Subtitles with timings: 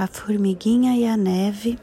[0.00, 1.78] A Formiguinha e a Neve,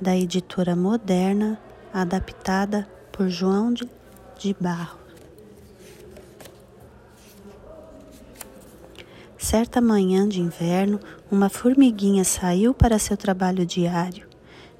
[0.00, 1.60] da editora moderna,
[1.92, 3.86] adaptada por João de,
[4.38, 4.98] de Barro.
[9.36, 10.98] Certa manhã de inverno,
[11.30, 14.26] uma formiguinha saiu para seu trabalho diário.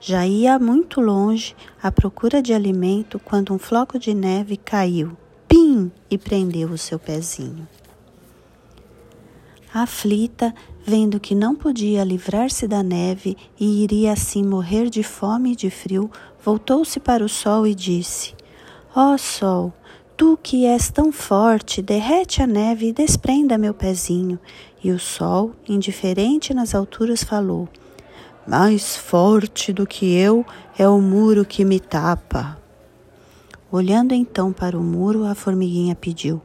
[0.01, 5.15] Já ia muito longe à procura de alimento quando um floco de neve caiu,
[5.47, 7.69] pim, e prendeu o seu pezinho.
[9.75, 10.55] Aflita,
[10.85, 15.71] vendo que não podia livrar-se da neve e iria assim morrer de fome e de
[15.71, 16.11] frio,
[16.45, 18.35] voltou-se para o sol e disse:
[18.95, 19.73] Ó oh, sol,
[20.15, 24.39] tu que és tão forte, derrete a neve e desprenda meu pezinho.
[24.85, 27.67] E o sol, indiferente nas alturas, falou:
[28.47, 30.45] Mais forte do que eu
[30.77, 32.59] é o muro que me tapa.
[33.71, 36.43] Olhando então para o muro, a formiguinha pediu: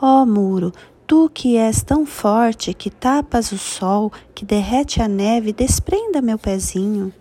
[0.00, 0.72] Ó oh, muro,
[1.10, 6.38] Tu que és tão forte, que tapas o sol, que derrete a neve, desprenda meu
[6.38, 7.12] pezinho.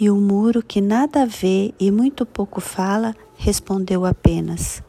[0.00, 4.82] E o muro, que nada vê e muito pouco fala, respondeu apenas: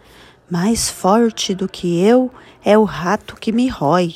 [0.50, 2.31] Mais forte do que eu
[2.64, 4.16] é o rato que me rói.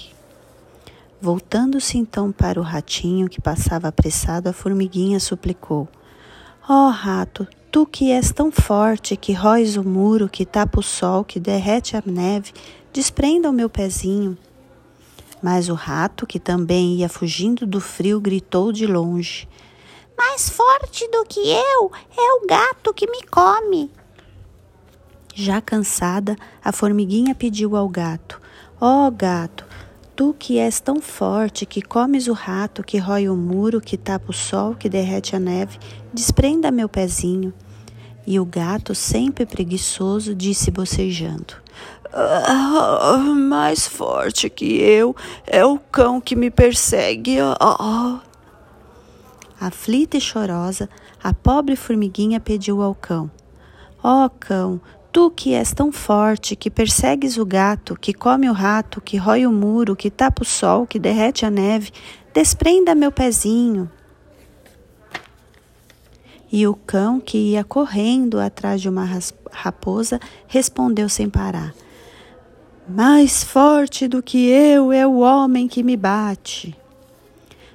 [1.21, 5.85] Voltando-se então para o ratinho que passava apressado, a formiguinha suplicou:
[6.69, 10.83] Ó oh, rato, Tu que és tão forte, que róis o muro, que tapa o
[10.83, 12.51] sol, que derrete a neve,
[12.91, 14.35] desprenda o meu pezinho.
[15.41, 19.47] Mas o rato, que também ia fugindo do frio, gritou de longe:
[20.17, 23.91] Mais forte do que eu é o gato que me come.
[25.35, 28.41] Já cansada, a formiguinha pediu ao gato:
[28.81, 29.65] Ó oh, gato,
[30.19, 34.31] tu que és tão forte, que comes o rato, que rói o muro, que tapa
[34.31, 35.79] o sol, que derrete a neve,
[36.13, 37.53] desprenda meu pezinho.
[38.27, 41.53] E o gato, sempre preguiçoso, disse bocejando:
[42.11, 45.15] ah, Mais forte que eu
[45.47, 47.37] é o cão que me persegue.
[47.57, 48.19] Ah.
[49.57, 50.89] Aflita e chorosa,
[51.23, 53.31] a pobre formiguinha pediu ao cão:
[54.03, 58.53] Ó oh, cão, tu que és tão forte, que persegues o gato, que come o
[58.53, 61.91] rato, que rói o muro, que tapa o sol, que derrete a neve,
[62.33, 63.89] desprenda meu pezinho.
[66.51, 69.07] E o cão, que ia correndo atrás de uma
[69.51, 71.73] raposa, respondeu sem parar:
[72.87, 76.75] Mais forte do que eu é o homem que me bate.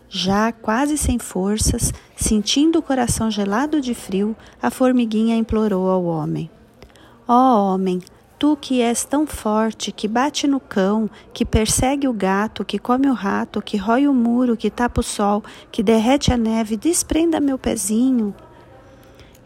[0.09, 6.51] Já quase sem forças, sentindo o coração gelado de frio, a formiguinha implorou ao homem:
[7.27, 8.01] Ó oh, homem,
[8.39, 13.09] tu que és tão forte, que bate no cão, que persegue o gato, que come
[13.09, 15.43] o rato, que rói o muro, que tapa o sol,
[15.73, 18.35] que derrete a neve, desprenda meu pezinho.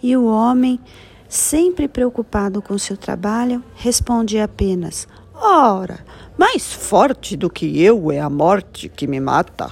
[0.02, 0.80] E o homem,
[1.28, 6.04] sempre preocupado com seu trabalho, responde apenas: Ora,
[6.36, 9.70] mais forte do que eu é a morte que me mata.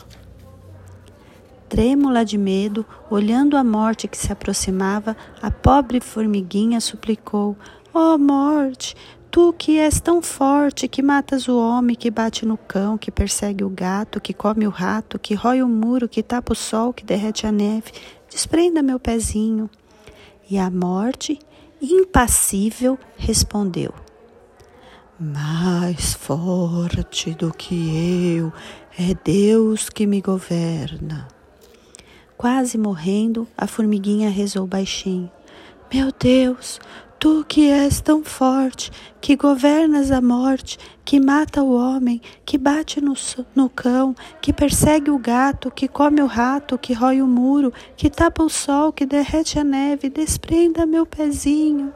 [1.69, 7.57] Trêmula de medo, olhando a morte que se aproximava, a pobre formiguinha suplicou:
[7.99, 8.95] Ó oh, morte,
[9.31, 13.65] tu que és tão forte, que matas o homem, que bate no cão, que persegue
[13.65, 17.07] o gato, que come o rato, que rói o muro, que tapa o sol, que
[17.07, 17.91] derrete a neve,
[18.29, 19.71] desprenda meu pezinho.
[20.51, 21.39] E a morte,
[21.81, 23.95] impassível, respondeu:
[25.19, 28.53] Mais forte do que eu
[28.99, 31.29] é Deus que me governa.
[32.37, 35.31] Quase morrendo, a formiguinha rezou baixinho:
[35.91, 36.79] Meu Deus,
[37.19, 43.01] Tu que és tão forte, que governas a morte, que mata o homem, que bate
[43.01, 43.15] no,
[43.55, 48.11] no cão, que persegue o gato, que come o rato, que rói o muro, que
[48.11, 51.93] tapa o sol, que derrete a neve, desprenda meu pezinho.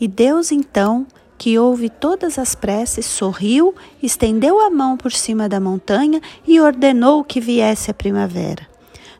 [0.00, 1.06] E Deus então,
[1.36, 7.24] que ouve todas as preces, sorriu, estendeu a mão por cima da montanha e ordenou
[7.24, 8.71] que viesse a primavera.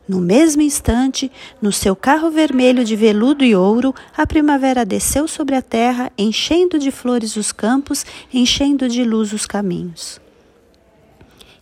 [0.07, 1.31] No mesmo instante,
[1.61, 6.77] no seu carro vermelho de veludo e ouro, a primavera desceu sobre a terra, enchendo
[6.77, 10.19] de flores os campos, enchendo de luz os caminhos.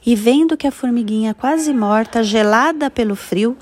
[0.03, 3.55] E vendo que a formiguinha quase morta, gelada pelo frio,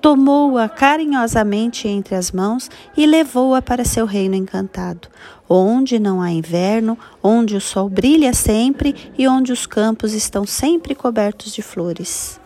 [0.00, 5.08] tomou-a carinhosamente entre as mãos e levou-a para seu reino encantado,
[5.48, 10.96] onde não há inverno, onde o sol brilha sempre e onde os campos estão sempre
[10.96, 12.40] cobertos de flores.